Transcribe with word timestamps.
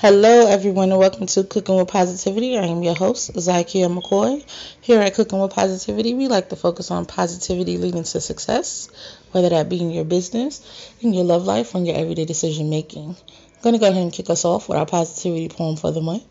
Hello, 0.00 0.46
everyone, 0.46 0.92
and 0.92 0.98
welcome 0.98 1.26
to 1.26 1.44
Cooking 1.44 1.76
with 1.76 1.88
Positivity. 1.88 2.56
I 2.56 2.64
am 2.64 2.82
your 2.82 2.94
host, 2.94 3.34
Zykia 3.34 3.94
McCoy. 3.94 4.42
Here 4.80 4.98
at 4.98 5.12
Cooking 5.12 5.38
with 5.38 5.52
Positivity, 5.52 6.14
we 6.14 6.26
like 6.26 6.48
to 6.48 6.56
focus 6.56 6.90
on 6.90 7.04
positivity 7.04 7.76
leading 7.76 8.04
to 8.04 8.20
success, 8.22 8.88
whether 9.32 9.50
that 9.50 9.68
be 9.68 9.78
in 9.78 9.90
your 9.90 10.06
business, 10.06 10.94
in 11.02 11.12
your 11.12 11.24
love 11.24 11.44
life, 11.44 11.74
or 11.74 11.78
in 11.78 11.84
your 11.84 11.96
everyday 11.96 12.24
decision 12.24 12.70
making. 12.70 13.10
I'm 13.10 13.60
going 13.60 13.74
to 13.74 13.78
go 13.78 13.90
ahead 13.90 14.00
and 14.00 14.10
kick 14.10 14.30
us 14.30 14.46
off 14.46 14.70
with 14.70 14.78
our 14.78 14.86
positivity 14.86 15.50
poem 15.50 15.76
for 15.76 15.90
the 15.90 16.00
month. 16.00 16.24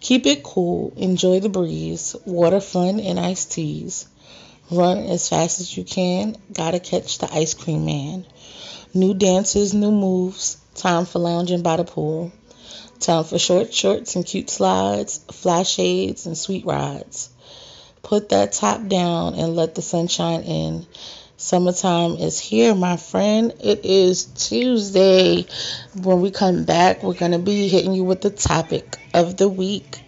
Keep 0.00 0.26
it 0.26 0.42
cool, 0.42 0.92
enjoy 0.98 1.40
the 1.40 1.48
breeze, 1.48 2.14
water 2.26 2.60
fun, 2.60 3.00
and 3.00 3.18
iced 3.18 3.52
teas. 3.52 4.06
Run 4.70 4.98
as 4.98 5.30
fast 5.30 5.60
as 5.60 5.74
you 5.74 5.82
can, 5.82 6.36
gotta 6.52 6.78
catch 6.78 7.20
the 7.20 7.32
ice 7.32 7.54
cream 7.54 7.86
man. 7.86 8.26
New 8.92 9.14
dances, 9.14 9.72
new 9.72 9.90
moves 9.90 10.58
Time 10.78 11.06
for 11.06 11.18
lounging 11.18 11.62
by 11.62 11.76
the 11.76 11.82
pool. 11.82 12.30
Time 13.00 13.24
for 13.24 13.36
short 13.36 13.74
shorts 13.74 14.14
and 14.14 14.24
cute 14.24 14.48
slides, 14.48 15.18
fly 15.32 15.64
shades 15.64 16.26
and 16.26 16.38
sweet 16.38 16.64
rides. 16.64 17.30
Put 18.04 18.28
that 18.28 18.52
top 18.52 18.86
down 18.86 19.34
and 19.34 19.56
let 19.56 19.74
the 19.74 19.82
sunshine 19.82 20.42
in. 20.42 20.86
Summertime 21.36 22.12
is 22.12 22.38
here, 22.38 22.76
my 22.76 22.96
friend. 22.96 23.52
It 23.60 23.84
is 23.84 24.26
Tuesday. 24.26 25.46
When 26.00 26.20
we 26.20 26.30
come 26.30 26.62
back, 26.64 27.02
we're 27.02 27.14
going 27.14 27.32
to 27.32 27.40
be 27.40 27.66
hitting 27.66 27.92
you 27.92 28.04
with 28.04 28.20
the 28.20 28.30
topic 28.30 28.98
of 29.12 29.36
the 29.36 29.48
week. 29.48 30.07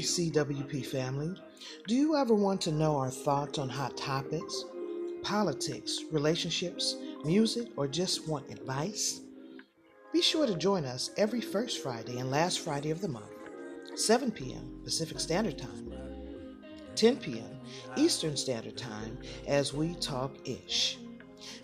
Hey, 0.00 0.06
CWP 0.06 0.86
family. 0.86 1.38
Do 1.86 1.94
you 1.94 2.16
ever 2.16 2.34
want 2.34 2.62
to 2.62 2.72
know 2.72 2.96
our 2.96 3.10
thoughts 3.10 3.58
on 3.58 3.68
hot 3.68 3.98
topics, 3.98 4.64
politics, 5.22 5.98
relationships, 6.10 6.96
music, 7.22 7.68
or 7.76 7.86
just 7.86 8.26
want 8.26 8.50
advice? 8.50 9.20
Be 10.10 10.22
sure 10.22 10.46
to 10.46 10.54
join 10.54 10.86
us 10.86 11.10
every 11.18 11.42
first 11.42 11.82
Friday 11.82 12.18
and 12.18 12.30
last 12.30 12.60
Friday 12.60 12.90
of 12.90 13.02
the 13.02 13.08
month, 13.08 13.28
7 13.94 14.30
p.m. 14.30 14.80
Pacific 14.84 15.20
Standard 15.20 15.58
Time, 15.58 15.92
10 16.94 17.18
p.m. 17.18 17.60
Eastern 17.96 18.38
Standard 18.38 18.78
Time 18.78 19.18
as 19.46 19.74
we 19.74 19.94
talk 19.96 20.34
ish. 20.48 20.96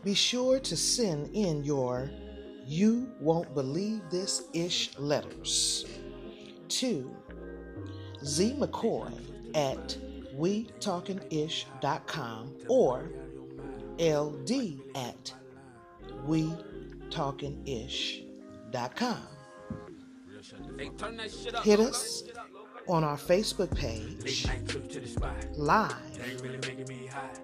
Be 0.05 0.13
sure 0.13 0.61
to 0.61 0.77
send 0.77 1.35
in 1.35 1.65
your 1.65 2.11
You 2.67 3.11
Won't 3.19 3.55
Believe 3.55 4.03
This 4.11 4.43
Ish 4.53 4.99
letters 4.99 5.87
to 6.69 7.17
Z 8.27 8.57
McCoy 8.59 9.13
at 9.55 9.97
WeTalkingIsh.com 10.37 12.55
or 12.69 13.09
LD 13.99 14.51
at 14.97 15.33
WeTalkingIsh.com. 16.27 19.23
Hit 21.63 21.81
us 21.81 22.25
on 22.89 23.05
our 23.05 23.17
Facebook 23.17 23.75
page, 23.75 24.47
live, 25.57 25.97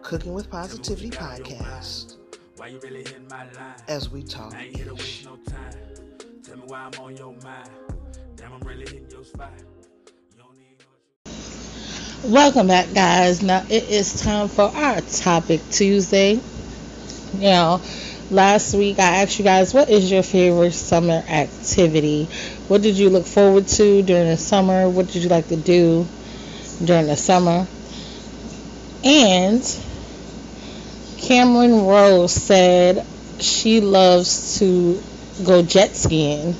Cooking 0.02 0.34
with 0.34 0.50
Positivity 0.50 1.08
podcast, 1.10 2.18
as 3.88 4.10
we 4.10 4.22
talk 4.22 4.54
ish. 4.60 5.26
Tell 6.42 6.56
me 6.56 6.62
why 6.66 6.90
I'm 6.92 7.00
on 7.00 7.16
your 7.16 7.32
mind. 7.42 7.70
Damn, 8.36 8.52
I'm 8.52 8.60
really 8.60 9.02
your 9.10 9.24
spot. 9.24 9.52
Welcome 12.24 12.68
back, 12.68 12.92
guys. 12.94 13.42
Now 13.42 13.64
it 13.68 13.84
is 13.90 14.20
time 14.22 14.48
for 14.48 14.64
our 14.64 15.00
topic 15.00 15.60
Tuesday. 15.70 16.40
Now, 17.34 17.80
last 18.30 18.74
week 18.74 18.98
I 18.98 19.22
asked 19.22 19.38
you 19.38 19.44
guys, 19.44 19.74
what 19.74 19.88
is 19.90 20.10
your 20.10 20.22
favorite 20.22 20.72
summer 20.72 21.22
activity? 21.28 22.26
What 22.68 22.82
did 22.82 22.96
you 22.96 23.10
look 23.10 23.26
forward 23.26 23.66
to 23.68 24.02
during 24.02 24.28
the 24.28 24.36
summer? 24.36 24.88
What 24.88 25.08
did 25.08 25.22
you 25.22 25.28
like 25.28 25.48
to 25.48 25.56
do 25.56 26.06
during 26.84 27.06
the 27.06 27.16
summer? 27.16 27.66
And 29.04 29.62
Cameron 31.18 31.86
Rose 31.86 32.32
said 32.32 33.04
she 33.40 33.80
loves 33.80 34.58
to 34.58 35.00
go 35.44 35.62
jet 35.62 35.96
skiing 35.96 36.54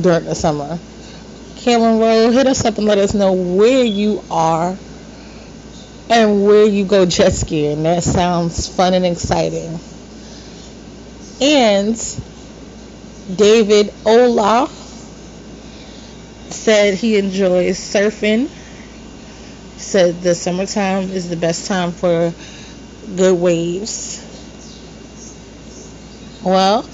during 0.00 0.24
the 0.24 0.34
summer. 0.34 0.78
Cameron 1.62 2.00
Rose, 2.00 2.34
hit 2.34 2.48
us 2.48 2.64
up 2.64 2.78
and 2.78 2.88
let 2.88 2.98
us 2.98 3.14
know 3.14 3.34
where 3.34 3.84
you 3.84 4.24
are 4.32 4.76
and 6.10 6.44
where 6.44 6.64
you 6.64 6.84
go 6.84 7.06
jet 7.06 7.32
skiing. 7.32 7.84
That 7.84 8.02
sounds 8.02 8.66
fun 8.66 8.94
and 8.94 9.06
exciting. 9.06 9.78
And 11.40 11.94
David 13.38 13.94
Olaf 14.04 14.70
said 16.50 16.94
he 16.94 17.16
enjoys 17.16 17.78
surfing. 17.78 18.48
Said 19.76 20.20
the 20.20 20.34
summertime 20.34 21.10
is 21.10 21.28
the 21.28 21.36
best 21.36 21.68
time 21.68 21.92
for 21.92 22.34
good 23.14 23.38
waves. 23.38 24.18
Well, 26.44 26.88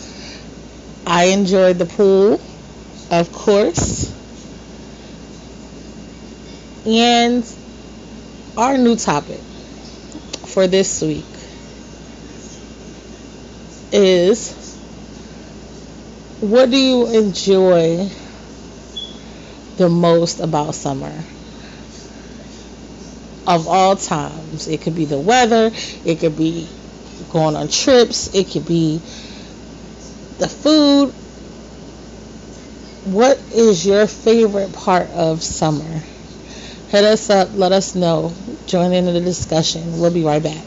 I 1.06 1.24
enjoyed 1.26 1.78
the 1.78 1.86
pool, 1.86 2.38
of 3.10 3.32
course. 3.32 4.17
And 6.88 7.44
our 8.56 8.78
new 8.78 8.96
topic 8.96 9.40
for 10.46 10.66
this 10.66 11.02
week 11.02 11.26
is 13.92 14.54
what 16.40 16.70
do 16.70 16.78
you 16.78 17.08
enjoy 17.08 18.08
the 19.76 19.90
most 19.90 20.40
about 20.40 20.74
summer? 20.74 21.12
Of 23.46 23.68
all 23.68 23.94
times, 23.96 24.66
it 24.66 24.80
could 24.80 24.94
be 24.94 25.04
the 25.04 25.20
weather, 25.20 25.70
it 26.06 26.20
could 26.20 26.38
be 26.38 26.66
going 27.28 27.54
on 27.54 27.68
trips, 27.68 28.34
it 28.34 28.50
could 28.50 28.64
be 28.64 28.96
the 30.38 30.48
food. 30.48 31.10
What 33.12 33.38
is 33.52 33.84
your 33.84 34.06
favorite 34.06 34.72
part 34.72 35.10
of 35.10 35.42
summer? 35.42 36.02
Hit 36.88 37.04
us 37.04 37.28
up, 37.28 37.50
let 37.52 37.72
us 37.72 37.94
know. 37.94 38.32
Join 38.66 38.94
in 38.94 39.04
the 39.04 39.20
discussion. 39.20 40.00
We'll 40.00 40.12
be 40.12 40.24
right 40.24 40.42
back. 40.42 40.64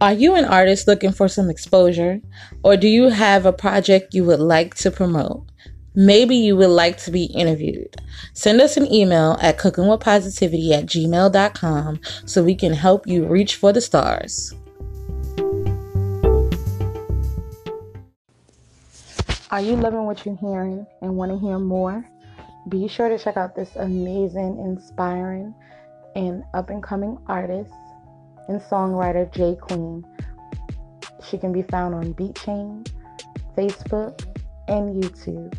Are 0.00 0.12
you 0.12 0.36
an 0.36 0.44
artist 0.44 0.86
looking 0.86 1.10
for 1.10 1.26
some 1.26 1.50
exposure? 1.50 2.20
Or 2.62 2.76
do 2.76 2.86
you 2.86 3.08
have 3.08 3.46
a 3.46 3.52
project 3.52 4.14
you 4.14 4.22
would 4.22 4.38
like 4.38 4.76
to 4.76 4.92
promote? 4.92 5.42
Maybe 5.96 6.36
you 6.36 6.56
would 6.56 6.70
like 6.70 6.98
to 6.98 7.10
be 7.10 7.24
interviewed. 7.24 7.96
Send 8.32 8.60
us 8.60 8.76
an 8.76 8.86
email 8.92 9.36
at 9.42 9.58
cookingwithpositivity 9.58 10.70
at 10.70 10.86
gmail.com 10.86 12.00
so 12.26 12.44
we 12.44 12.54
can 12.54 12.74
help 12.74 13.08
you 13.08 13.26
reach 13.26 13.56
for 13.56 13.72
the 13.72 13.80
stars. 13.80 14.54
Are 19.50 19.62
you 19.62 19.76
loving 19.76 20.04
what 20.04 20.26
you're 20.26 20.36
hearing 20.36 20.86
and 21.00 21.16
want 21.16 21.32
to 21.32 21.38
hear 21.38 21.58
more? 21.58 22.04
Be 22.68 22.86
sure 22.86 23.08
to 23.08 23.18
check 23.18 23.38
out 23.38 23.56
this 23.56 23.76
amazing, 23.76 24.58
inspiring, 24.58 25.54
and 26.14 26.44
up 26.52 26.68
and 26.68 26.82
coming 26.82 27.16
artist 27.28 27.72
and 28.48 28.60
songwriter 28.60 29.32
J 29.32 29.56
Queen. 29.56 30.04
She 31.26 31.38
can 31.38 31.50
be 31.50 31.62
found 31.62 31.94
on 31.94 32.12
BeatChain, 32.12 32.92
Facebook, 33.56 34.22
and 34.68 35.02
YouTube. 35.02 35.58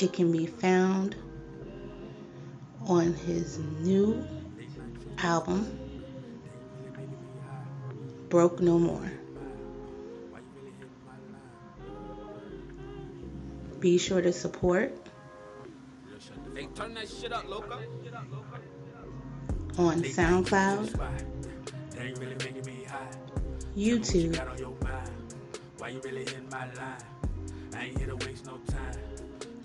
It 0.00 0.14
can 0.14 0.32
be 0.32 0.46
found 0.46 1.14
on 2.86 3.12
his 3.12 3.58
new 3.58 4.24
album, 5.18 5.78
Broke 8.30 8.60
No 8.60 8.78
More. 8.78 9.12
Be 13.78 13.98
sure 13.98 14.22
to 14.22 14.32
support 14.32 14.96
hey, 16.54 16.68
turn 16.74 16.94
that 16.94 17.08
shit 17.08 17.32
up, 17.32 17.46
loco. 17.48 17.78
on 19.78 20.02
SoundCloud, 20.02 20.98
They 21.90 22.00
ain't 22.00 22.18
really 22.18 22.36
making 22.36 22.64
me 22.64 22.84
hot. 22.84 23.16
YouTube, 23.76 24.36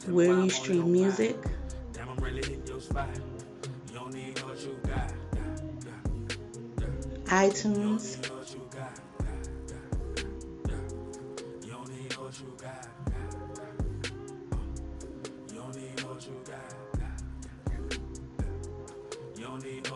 where 0.07 0.40
you 0.40 0.50
stream 0.50 0.92
music? 0.92 1.36
iTunes, 7.25 8.18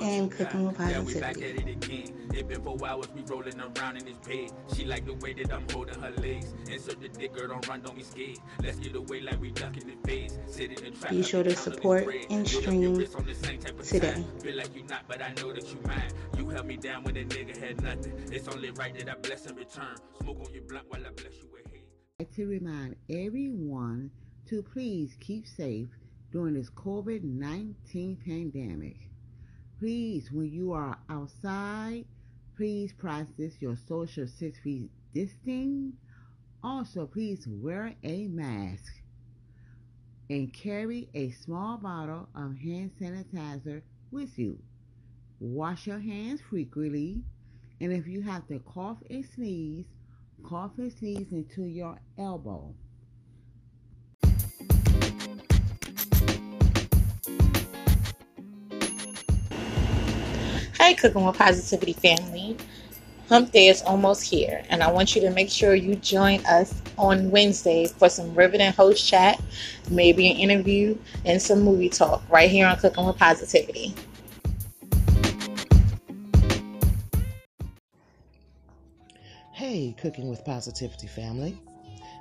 and 0.02 0.32
cooking 0.32 0.66
with 0.68 0.78
positivity. 0.78 2.09
It 2.40 2.48
been 2.48 2.62
four 2.62 2.78
hours, 2.88 3.10
we 3.14 3.22
rolling 3.24 3.60
around 3.60 3.98
in 3.98 4.06
this 4.06 4.18
bed. 4.26 4.54
She 4.74 4.86
like 4.86 5.06
the 5.06 5.14
way 5.16 5.34
that 5.34 5.52
I'm 5.52 5.66
holding 5.74 6.00
her 6.00 6.12
legs. 6.22 6.54
Insert 6.72 7.02
the 7.02 7.10
dick, 7.10 7.34
girl, 7.34 7.50
don't 7.50 7.68
run, 7.68 7.82
don't 7.82 7.98
be 7.98 8.04
scared. 8.04 8.38
Let's 8.64 8.80
get 8.80 8.96
away 8.96 9.20
like 9.20 9.42
we 9.42 9.52
ducking 9.52 9.84
the 9.86 10.08
face. 10.10 10.40
Sit 10.48 10.72
in 10.72 10.86
the 10.86 10.98
trap. 10.98 11.12
Be 11.12 11.22
sure 11.22 11.44
to 11.44 11.54
support 11.54 12.08
and 12.30 12.48
stream 12.48 12.96
today. 12.96 14.24
Feel 14.42 14.56
like 14.56 14.74
you 14.74 14.84
not, 14.84 15.04
but 15.10 15.22
I 15.22 15.34
know 15.34 15.52
that 15.52 15.68
you 15.70 15.80
mine. 15.86 16.12
You 16.38 16.48
held 16.48 16.66
me 16.66 16.78
down 16.78 17.04
when 17.04 17.18
a 17.18 17.26
nigga 17.26 17.58
had 17.58 17.84
nothing. 17.84 18.14
It's 18.32 18.48
only 18.48 18.72
right 18.72 18.98
that 18.98 19.10
I 19.10 19.16
bless 19.16 19.46
in 19.46 19.58
return. 19.58 19.98
Smoke 20.22 20.40
on 20.40 20.54
your 20.54 20.64
blunt 20.64 20.86
while 20.88 21.06
I 21.06 21.10
bless 21.10 21.34
you 21.42 21.50
with 21.52 21.70
hate. 21.74 21.88
like 22.20 22.34
to 22.36 22.48
remind 22.48 22.96
everyone 23.10 24.12
to 24.48 24.64
please 24.64 25.14
keep 25.20 25.46
safe 25.46 25.90
during 26.32 26.54
this 26.54 26.70
COVID 26.70 27.22
19 27.22 28.18
pandemic. 28.26 28.96
Please, 29.78 30.32
when 30.32 30.50
you 30.50 30.72
are 30.72 30.98
outside, 31.10 32.06
please 32.60 32.92
practice 32.92 33.54
your 33.62 33.78
social 33.88 34.28
six 34.28 34.60
feet 34.60 34.90
distancing. 35.14 35.94
Also, 36.62 37.06
please 37.06 37.48
wear 37.48 37.96
a 38.04 38.28
mask 38.28 38.92
and 40.30 40.54
carry 40.54 41.08
a 41.14 41.32
small 41.32 41.78
bottle 41.78 42.28
of 42.36 42.58
hand 42.58 42.92
sanitizer 43.00 43.82
with 44.12 44.38
you. 44.38 44.60
Wash 45.40 45.88
your 45.88 46.00
hands 46.00 46.42
frequently, 46.50 47.24
and 47.80 47.94
if 47.94 48.06
you 48.08 48.22
have 48.24 48.46
to 48.50 48.60
cough 48.60 48.98
and 49.10 49.24
sneeze, 49.24 49.86
cough 50.44 50.74
and 50.80 50.92
sneeze 50.92 51.32
into 51.32 51.64
your 51.64 51.98
elbow. 52.18 52.76
Hi, 60.82 60.94
Cooking 60.94 61.26
with 61.26 61.38
Positivity 61.38 61.92
family. 61.92 62.56
Hump 63.28 63.52
Day 63.52 63.68
is 63.68 63.82
almost 63.82 64.24
here, 64.24 64.64
and 64.70 64.82
I 64.82 64.90
want 64.90 65.14
you 65.14 65.20
to 65.22 65.30
make 65.30 65.50
sure 65.50 65.76
you 65.76 65.96
join 65.98 66.44
us 66.46 66.82
on 66.98 67.30
Wednesday 67.32 67.86
for 67.86 68.08
some 68.08 68.34
riveting 68.34 68.72
host 68.72 69.06
chat, 69.06 69.42
maybe 69.92 70.32
an 70.32 70.38
interview, 70.38 70.98
and 71.26 71.42
some 71.42 71.60
movie 71.60 71.90
talk 71.90 72.24
right 72.30 72.50
here 72.50 72.66
on 72.66 72.78
Cooking 72.78 73.06
with 73.06 73.18
Positivity. 73.18 73.94
Hey, 79.52 79.94
Cooking 80.00 80.30
with 80.30 80.46
Positivity 80.46 81.08
family. 81.08 81.62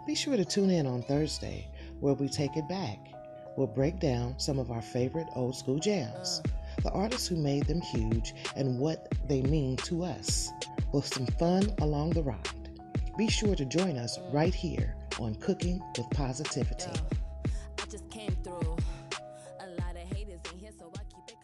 Be 0.05 0.17
sure 0.17 0.37
to 0.37 0.45
tune 0.45 0.71
in 0.71 0.85
on 0.85 1.05
Thursday 1.05 1.69
where 2.01 2.15
we 2.15 2.29
take 2.29 2.57
it 2.57 2.69
back. 2.69 2.99
We'll 3.57 3.69
break 3.69 4.01
down 4.01 4.37
some 4.41 4.59
of 4.59 4.73
our 4.73 4.83
favorite 4.83 5.29
old 5.37 5.55
school 5.55 5.79
jams, 5.79 6.43
the 6.83 6.91
artists 6.91 7.29
who 7.29 7.37
made 7.37 7.67
them 7.67 7.81
huge, 7.81 8.35
and 8.57 8.79
what 8.79 9.13
they 9.29 9.43
mean 9.43 9.77
to 9.79 10.05
us, 10.05 10.51
with 10.93 11.07
some 11.07 11.27
fun 11.27 11.73
along 11.81 12.11
the 12.11 12.23
ride. 12.23 12.39
Be 13.17 13.29
sure 13.29 13.55
to 13.55 13.65
join 13.65 13.97
us 13.97 14.19
right 14.33 14.55
here 14.55 14.95
on 15.19 15.35
Cooking 15.37 15.83
with 15.97 16.09
Positivity. 16.11 16.93
I 17.47 17.87
just 17.91 18.09
came 18.11 18.37
through. 18.45 18.77
A 19.61 19.67
lot 19.81 19.97
of 19.97 20.17
haters 20.17 20.41
in 20.53 20.59
here, 20.61 20.71
so 20.79 20.93
I 20.95 21.01
keep 21.13 21.29
it 21.29 21.37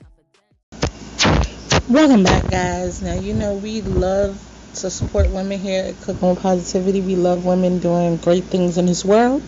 confidential. 0.70 1.92
Welcome 1.92 2.22
back, 2.22 2.48
guys. 2.50 3.02
Now, 3.02 3.14
you 3.14 3.34
know, 3.34 3.56
we 3.56 3.82
love 3.82 4.40
to 4.76 4.90
support 4.90 5.30
women 5.30 5.58
here 5.58 5.84
at 5.84 6.00
Cooking 6.02 6.28
with 6.28 6.40
Positivity. 6.40 7.00
We 7.00 7.16
love 7.16 7.44
women 7.44 7.80
doing 7.80 8.16
great 8.18 8.44
things 8.44 8.78
in 8.78 8.86
this 8.86 9.04
world. 9.04 9.42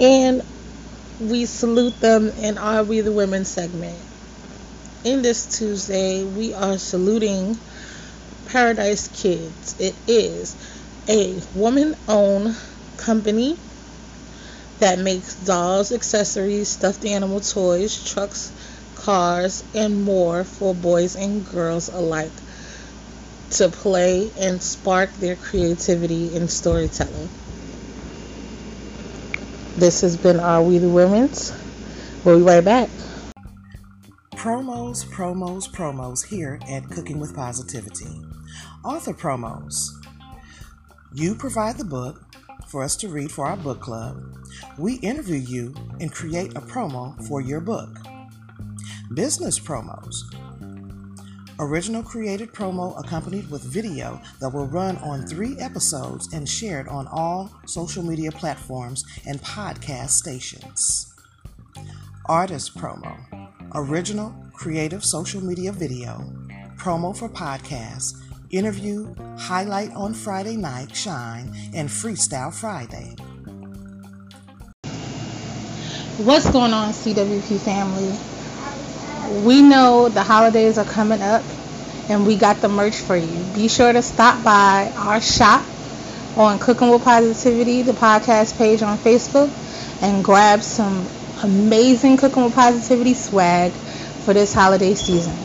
And 0.00 0.42
we 1.20 1.44
salute 1.46 2.00
them 2.00 2.28
in 2.28 2.58
Are 2.58 2.82
We 2.82 3.02
the 3.02 3.12
Women 3.12 3.44
segment. 3.44 3.98
In 5.04 5.22
this 5.22 5.58
Tuesday, 5.58 6.22
we 6.22 6.54
are 6.54 6.78
saluting 6.78 7.56
Paradise 8.46 9.08
Kids. 9.08 9.74
It 9.80 9.96
is 10.06 10.54
a 11.08 11.42
woman 11.58 11.96
owned 12.06 12.56
company 12.98 13.56
that 14.78 15.00
makes 15.00 15.44
dolls, 15.44 15.90
accessories, 15.90 16.68
stuffed 16.68 17.04
animal 17.04 17.40
toys, 17.40 18.12
trucks, 18.12 18.52
cars, 18.94 19.64
and 19.74 20.04
more 20.04 20.44
for 20.44 20.72
boys 20.72 21.16
and 21.16 21.44
girls 21.50 21.88
alike 21.88 22.30
to 23.50 23.70
play 23.70 24.30
and 24.38 24.62
spark 24.62 25.12
their 25.14 25.34
creativity 25.34 26.36
in 26.36 26.46
storytelling. 26.46 27.28
This 29.76 30.02
has 30.02 30.16
been 30.16 30.38
Are 30.38 30.62
We 30.62 30.78
the 30.78 30.88
Women's. 30.88 31.52
We'll 32.24 32.38
be 32.38 32.44
right 32.44 32.64
back. 32.64 32.88
Promos, 34.42 35.04
promos, 35.04 35.70
promos 35.70 36.26
here 36.26 36.58
at 36.68 36.90
Cooking 36.90 37.20
with 37.20 37.32
Positivity. 37.32 38.20
Author 38.84 39.12
promos. 39.14 39.90
You 41.14 41.36
provide 41.36 41.78
the 41.78 41.84
book 41.84 42.20
for 42.66 42.82
us 42.82 42.96
to 42.96 43.08
read 43.08 43.30
for 43.30 43.46
our 43.46 43.56
book 43.56 43.80
club. 43.80 44.20
We 44.76 44.94
interview 44.94 45.36
you 45.36 45.72
and 46.00 46.10
create 46.10 46.56
a 46.56 46.60
promo 46.60 47.24
for 47.28 47.40
your 47.40 47.60
book. 47.60 47.98
Business 49.14 49.60
promos. 49.60 50.24
Original 51.60 52.02
created 52.02 52.52
promo 52.52 52.98
accompanied 52.98 53.48
with 53.48 53.62
video 53.62 54.20
that 54.40 54.52
will 54.52 54.66
run 54.66 54.96
on 54.96 55.24
three 55.24 55.56
episodes 55.60 56.34
and 56.34 56.48
shared 56.48 56.88
on 56.88 57.06
all 57.06 57.48
social 57.66 58.02
media 58.02 58.32
platforms 58.32 59.04
and 59.24 59.40
podcast 59.40 60.10
stations. 60.10 61.14
Artist 62.26 62.76
promo. 62.76 63.31
Original 63.74 64.34
creative 64.52 65.02
social 65.02 65.40
media 65.40 65.72
video 65.72 66.22
promo 66.76 67.16
for 67.16 67.26
podcasts, 67.26 68.12
interview, 68.50 69.14
highlight 69.38 69.90
on 69.92 70.12
Friday 70.12 70.56
night, 70.56 70.94
shine, 70.94 71.50
and 71.72 71.88
freestyle 71.88 72.52
Friday. 72.52 73.14
What's 76.18 76.50
going 76.50 76.74
on, 76.74 76.92
CWP 76.92 77.60
family? 77.60 78.12
We 79.46 79.62
know 79.62 80.10
the 80.10 80.22
holidays 80.22 80.76
are 80.76 80.84
coming 80.84 81.22
up 81.22 81.42
and 82.10 82.26
we 82.26 82.36
got 82.36 82.60
the 82.60 82.68
merch 82.68 82.96
for 82.96 83.16
you. 83.16 83.44
Be 83.54 83.68
sure 83.68 83.92
to 83.92 84.02
stop 84.02 84.44
by 84.44 84.92
our 84.96 85.20
shop 85.22 85.64
on 86.36 86.58
Cooking 86.58 86.90
with 86.90 87.04
Positivity, 87.04 87.80
the 87.80 87.92
podcast 87.92 88.58
page 88.58 88.82
on 88.82 88.98
Facebook, 88.98 89.50
and 90.02 90.22
grab 90.22 90.60
some 90.62 91.06
amazing 91.42 92.16
Cooking 92.16 92.44
with 92.44 92.54
Positivity 92.54 93.14
swag 93.14 93.72
for 93.72 94.32
this 94.32 94.54
holiday 94.54 94.94
season. 94.94 95.36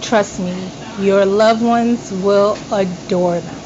Trust 0.00 0.40
me, 0.40 0.68
your 0.98 1.24
loved 1.24 1.62
ones 1.62 2.10
will 2.10 2.58
adore 2.72 3.40
them. 3.40 3.56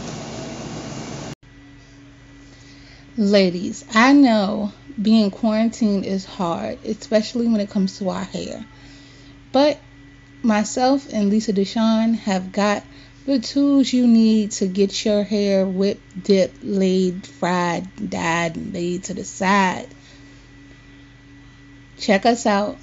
Ladies, 3.17 3.85
I 3.95 4.13
know 4.13 4.73
being 5.01 5.31
quarantined 5.31 6.05
is 6.05 6.25
hard, 6.25 6.79
especially 6.85 7.49
when 7.49 7.61
it 7.61 7.71
comes 7.71 7.99
to 7.99 8.11
our 8.11 8.25
hair. 8.25 8.65
But 9.53 9.81
myself 10.43 11.13
and 11.13 11.31
Lisa 11.31 11.53
Deshawn 11.53 12.15
have 12.15 12.53
got 12.53 12.85
the 13.27 13.39
tools 13.39 13.93
you 13.93 14.07
need 14.07 14.53
to 14.53 14.67
get 14.67 15.05
your 15.05 15.23
hair 15.23 15.67
whipped, 15.67 16.23
dipped, 16.23 16.63
laid, 16.63 17.27
fried, 17.27 18.11
dyed, 18.11 18.57
and 18.57 18.73
laid 18.73 19.05
to 19.05 19.15
the 19.15 19.25
side. 19.25 19.89
Check 21.99 22.27
us 22.27 22.47
out, 22.47 22.79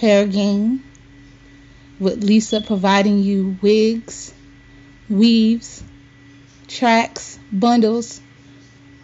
Hair 0.00 0.26
Game, 0.26 0.84
with 2.00 2.22
Lisa 2.22 2.60
providing 2.60 3.20
you 3.20 3.56
wigs, 3.62 4.32
weaves, 5.08 5.82
tracks, 6.66 7.38
bundles 7.52 8.20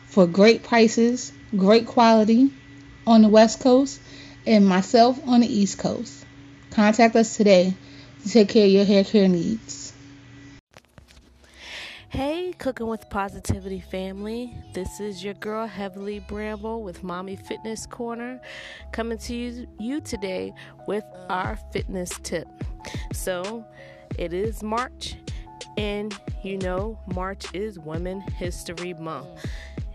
for 0.07 0.27
great 0.27 0.63
prices, 0.63 1.33
great 1.57 1.87
quality 1.87 2.53
on 3.07 3.23
the 3.23 3.29
West 3.29 3.61
Coast, 3.61 4.01
and 4.47 4.67
myself 4.67 5.21
on 5.27 5.41
the 5.41 5.47
East 5.47 5.79
Coast. 5.79 6.25
Contact 6.71 7.17
us 7.17 7.37
today 7.37 7.75
to 8.23 8.29
take 8.29 8.49
care 8.49 8.67
of 8.67 8.71
your 8.71 8.85
hair 8.85 9.05
care 9.05 9.29
needs. 9.29 9.84
Hey, 12.15 12.53
Cooking 12.59 12.87
with 12.87 13.11
Positivity 13.11 13.81
family. 13.81 14.57
This 14.73 15.01
is 15.01 15.25
your 15.25 15.35
girl 15.35 15.67
Heavily 15.67 16.21
Bramble 16.21 16.81
with 16.85 17.03
Mommy 17.03 17.35
Fitness 17.35 17.87
Corner 17.87 18.41
coming 18.93 19.19
to 19.19 19.35
you, 19.35 19.67
you 19.81 20.01
today 20.01 20.55
with 20.87 21.03
our 21.29 21.59
fitness 21.73 22.13
tip. 22.23 22.47
So, 23.13 23.65
it 24.17 24.33
is 24.33 24.63
March, 24.63 25.17
and 25.77 26.17
you 26.45 26.57
know, 26.59 27.01
March 27.17 27.53
is 27.53 27.81
Women 27.81 28.21
History 28.21 28.95
Month. 28.95 29.47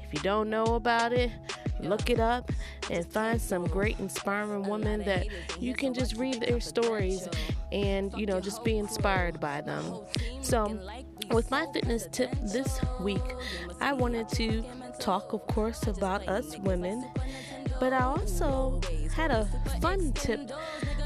If 0.04 0.14
you 0.14 0.20
don't 0.20 0.50
know 0.50 0.76
about 0.76 1.14
it, 1.14 1.32
look 1.80 2.10
it 2.10 2.20
up 2.20 2.52
and 2.92 3.06
find 3.06 3.42
some 3.42 3.66
great 3.66 3.98
inspiring 4.00 4.64
women 4.64 5.06
that 5.06 5.26
you 5.58 5.74
can 5.74 5.94
just 5.94 6.18
read 6.18 6.42
their 6.42 6.60
stories 6.60 7.30
and 7.72 8.14
you 8.18 8.26
know 8.26 8.42
just 8.42 8.64
be 8.66 8.78
inspired 8.78 9.40
by 9.40 9.62
them. 9.62 10.02
So, 10.42 10.82
with 11.30 11.52
my 11.52 11.66
fitness 11.74 12.08
tip 12.12 12.32
this 12.42 12.80
week, 13.00 13.22
I 13.80 13.94
wanted 13.94 14.30
to 14.30 14.64
talk, 15.00 15.34
of 15.34 15.46
course, 15.48 15.88
about 15.88 16.28
us 16.28 16.58
women, 16.58 17.06
but 17.80 17.94
I 17.94 18.02
also 18.02 18.82
had 19.14 19.32
a 19.32 19.46
fun 19.82 20.12
tip 20.14 20.52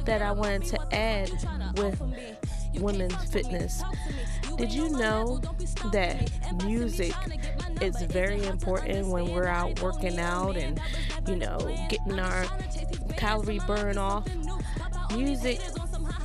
that 0.05 0.21
I 0.21 0.31
wanted 0.31 0.63
to 0.65 0.95
add 0.95 1.31
with 1.77 2.01
women's 2.75 3.15
fitness. 3.31 3.83
Did 4.57 4.71
you 4.71 4.89
know 4.89 5.41
that 5.91 6.29
music 6.63 7.13
is 7.81 8.01
very 8.03 8.43
important 8.45 9.07
when 9.07 9.31
we're 9.31 9.47
out 9.47 9.81
working 9.81 10.19
out 10.19 10.57
and, 10.57 10.79
you 11.27 11.35
know, 11.35 11.57
getting 11.89 12.19
our 12.19 12.45
calorie 13.17 13.59
burn 13.67 13.97
off? 13.97 14.27
Music 15.15 15.59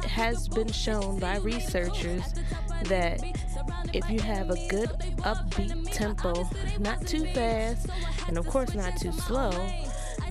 has 0.04 0.48
been 0.48 0.70
shown 0.72 1.18
by 1.18 1.36
researchers 1.38 2.34
that 2.84 3.22
if 3.92 4.08
you 4.10 4.20
have 4.20 4.50
a 4.50 4.68
good 4.68 4.90
upbeat 5.18 5.90
tempo, 5.90 6.48
not 6.78 7.06
too 7.06 7.24
fast, 7.32 7.88
and 8.26 8.38
of 8.38 8.46
course 8.46 8.74
not 8.74 8.96
too 8.96 9.12
slow, 9.12 9.50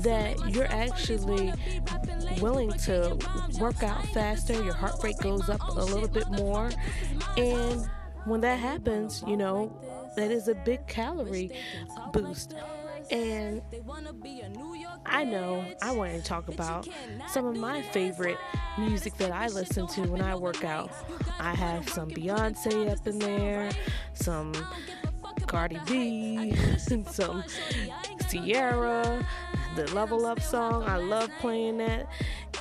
that 0.01 0.37
you're 0.53 0.71
actually 0.71 1.53
willing 2.41 2.71
to 2.71 3.17
work 3.59 3.83
out 3.83 4.05
faster, 4.07 4.53
your 4.53 4.73
heart 4.73 4.95
rate 5.03 5.17
goes 5.19 5.49
up 5.49 5.61
a 5.69 5.81
little 5.81 6.07
bit 6.07 6.29
more, 6.31 6.69
and 7.37 7.89
when 8.25 8.41
that 8.41 8.59
happens, 8.59 9.23
you 9.27 9.37
know, 9.37 9.71
that 10.15 10.31
is 10.31 10.47
a 10.47 10.55
big 10.55 10.85
calorie 10.87 11.51
boost. 12.11 12.55
And 13.09 13.61
I 15.05 15.23
know 15.23 15.65
I 15.81 15.91
want 15.91 16.13
to 16.13 16.21
talk 16.21 16.47
about 16.47 16.87
some 17.29 17.45
of 17.45 17.55
my 17.55 17.81
favorite 17.81 18.37
music 18.77 19.15
that 19.17 19.31
I 19.31 19.47
listen 19.47 19.87
to 19.87 20.01
when 20.03 20.21
I 20.21 20.35
work 20.35 20.63
out. 20.63 20.91
I 21.39 21.55
have 21.55 21.87
some 21.89 22.09
Beyonce 22.09 22.91
up 22.91 23.07
in 23.07 23.19
there, 23.19 23.69
some 24.13 24.53
Cardi 25.47 25.79
B, 25.85 26.55
some 26.77 27.05
Ciara, 28.29 29.25
the 29.75 29.87
Level 29.93 30.25
Up 30.25 30.41
song. 30.41 30.83
I 30.83 30.97
love 30.97 31.29
playing 31.39 31.77
that. 31.77 32.07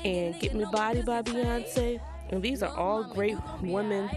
And 0.05 0.39
Get 0.39 0.55
Me 0.55 0.65
Bodied 0.71 1.07
by 1.07 1.23
Beyonce. 1.23 2.01
And 2.31 2.43
these 2.43 2.63
are 2.63 2.75
all 2.77 3.03
great 3.05 3.37
women 3.63 4.11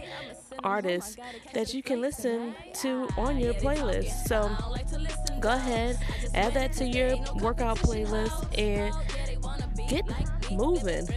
artists 0.63 1.17
that 1.53 1.73
you 1.73 1.83
can 1.83 2.01
listen 2.01 2.55
to 2.75 3.07
on 3.17 3.39
your 3.39 3.53
playlist. 3.55 4.27
So 4.27 4.49
go 5.39 5.49
ahead, 5.53 5.97
add 6.33 6.53
that 6.53 6.73
to 6.73 6.85
your 6.85 7.17
workout 7.35 7.77
playlist 7.77 8.57
and 8.57 8.93
get 9.89 10.05
moving. 10.51 11.07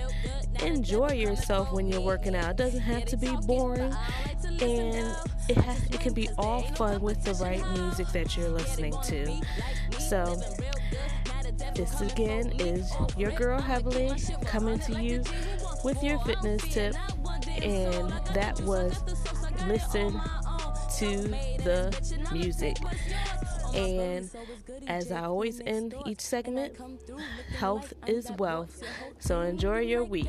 Enjoy 0.62 1.10
yourself 1.10 1.72
when 1.72 1.86
you're 1.86 2.00
working 2.00 2.34
out. 2.36 2.50
It 2.50 2.56
doesn't 2.56 2.80
have 2.80 3.04
to 3.06 3.16
be 3.16 3.34
boring 3.46 3.92
and 4.44 5.16
it, 5.48 5.56
ha- 5.56 5.76
it 5.90 6.00
can 6.00 6.12
be 6.12 6.28
all 6.38 6.62
fun 6.62 7.00
with 7.00 7.22
the 7.24 7.34
right 7.34 7.62
music 7.72 8.08
that 8.08 8.36
you're 8.36 8.48
listening 8.48 8.94
to. 9.04 9.40
So, 9.98 10.40
this 11.74 12.00
again 12.00 12.52
is 12.58 12.92
your 13.16 13.30
girl 13.32 13.60
Heavily 13.60 14.12
coming 14.44 14.78
to 14.80 15.02
you 15.02 15.22
with 15.84 16.02
your 16.02 16.18
fitness 16.20 16.62
tip, 16.72 16.94
and 17.62 18.10
that 18.34 18.60
was 18.62 19.02
listen 19.66 20.20
to 20.98 21.16
the 21.62 22.28
music. 22.32 22.76
And 23.74 24.30
as 24.86 25.10
I 25.10 25.24
always 25.24 25.60
end 25.64 25.94
each 26.06 26.20
segment, 26.20 26.76
health 27.58 27.92
is 28.06 28.30
wealth. 28.32 28.82
So 29.18 29.40
enjoy 29.40 29.80
your 29.80 30.04
week. 30.04 30.28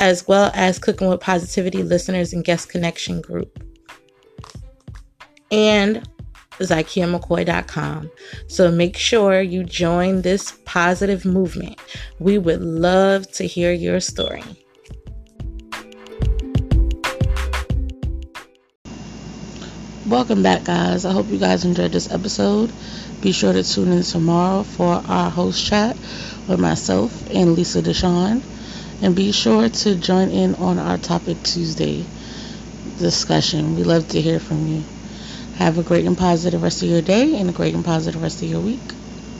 as 0.00 0.26
well 0.26 0.50
as 0.54 0.78
Cooking 0.78 1.08
with 1.08 1.20
Positivity 1.20 1.82
listeners 1.82 2.32
and 2.32 2.44
guest 2.44 2.68
connection 2.68 3.20
group. 3.20 3.62
and 5.50 6.08
ZykiaMcCoy.com. 6.58 8.10
So 8.48 8.70
make 8.70 8.96
sure 8.96 9.40
you 9.40 9.64
join 9.64 10.22
this 10.22 10.52
positive 10.64 11.24
movement. 11.24 11.78
We 12.18 12.38
would 12.38 12.62
love 12.62 13.30
to 13.32 13.46
hear 13.46 13.72
your 13.72 14.00
story. 14.00 14.42
Welcome 20.06 20.42
back, 20.42 20.64
guys. 20.64 21.04
I 21.04 21.12
hope 21.12 21.28
you 21.28 21.38
guys 21.38 21.64
enjoyed 21.64 21.92
this 21.92 22.12
episode. 22.12 22.70
Be 23.22 23.32
sure 23.32 23.52
to 23.52 23.62
tune 23.62 23.90
in 23.90 24.02
tomorrow 24.02 24.62
for 24.62 25.02
our 25.08 25.30
host 25.30 25.64
chat 25.64 25.96
with 26.46 26.60
myself 26.60 27.30
and 27.30 27.54
Lisa 27.54 27.80
Deshawn. 27.80 28.42
And 29.02 29.14
be 29.14 29.32
sure 29.32 29.68
to 29.68 29.94
join 29.96 30.30
in 30.30 30.54
on 30.54 30.78
our 30.78 30.98
Topic 30.98 31.42
Tuesday 31.42 32.04
discussion. 32.98 33.76
We 33.76 33.84
love 33.84 34.08
to 34.08 34.20
hear 34.20 34.38
from 34.40 34.66
you. 34.66 34.84
Have 35.56 35.78
a 35.78 35.82
great 35.82 36.04
and 36.06 36.16
positive 36.16 36.62
rest 36.62 36.82
of 36.82 36.88
your 36.88 37.02
day 37.02 37.38
and 37.38 37.50
a 37.50 37.52
great 37.52 37.74
and 37.74 37.84
positive 37.84 38.22
rest 38.22 38.42
of 38.42 38.48
your 38.48 38.60
week. 38.60 38.80